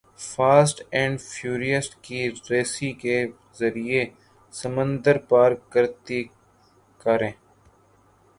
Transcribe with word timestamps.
fast 0.25 0.81
and 0.91 1.19
furious 1.23 1.89
کی 2.05 2.21
رسی 2.51 2.91
کے 3.03 3.17
ذریعے 3.59 4.03
سمندر 4.53 5.17
پار 5.29 5.51
کرتیں 5.69 6.23
کاریں 7.01 7.31